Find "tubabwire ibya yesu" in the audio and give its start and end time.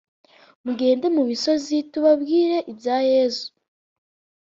1.91-3.47